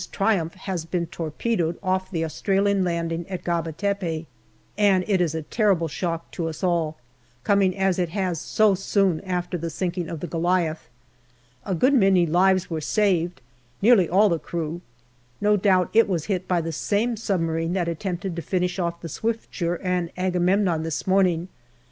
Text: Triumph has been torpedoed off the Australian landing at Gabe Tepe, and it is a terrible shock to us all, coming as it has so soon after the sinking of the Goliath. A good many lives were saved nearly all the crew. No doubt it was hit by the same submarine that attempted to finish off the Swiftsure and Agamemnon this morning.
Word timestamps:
Triumph 0.11 0.55
has 0.55 0.83
been 0.83 1.05
torpedoed 1.05 1.77
off 1.83 2.09
the 2.09 2.25
Australian 2.25 2.83
landing 2.83 3.23
at 3.29 3.43
Gabe 3.43 3.67
Tepe, 3.77 4.25
and 4.75 5.05
it 5.07 5.21
is 5.21 5.35
a 5.35 5.43
terrible 5.43 5.87
shock 5.87 6.31
to 6.31 6.47
us 6.49 6.63
all, 6.63 6.97
coming 7.43 7.77
as 7.77 7.99
it 7.99 8.09
has 8.09 8.41
so 8.41 8.73
soon 8.73 9.21
after 9.23 9.59
the 9.59 9.69
sinking 9.69 10.09
of 10.09 10.19
the 10.19 10.25
Goliath. 10.25 10.89
A 11.67 11.75
good 11.75 11.93
many 11.93 12.25
lives 12.25 12.67
were 12.67 12.81
saved 12.81 13.41
nearly 13.79 14.09
all 14.09 14.27
the 14.27 14.39
crew. 14.39 14.81
No 15.39 15.55
doubt 15.55 15.91
it 15.93 16.09
was 16.09 16.25
hit 16.25 16.47
by 16.47 16.61
the 16.61 16.71
same 16.71 17.15
submarine 17.15 17.73
that 17.73 17.87
attempted 17.87 18.35
to 18.35 18.41
finish 18.41 18.79
off 18.79 19.01
the 19.01 19.07
Swiftsure 19.09 19.79
and 19.83 20.09
Agamemnon 20.17 20.81
this 20.81 21.05
morning. 21.05 21.47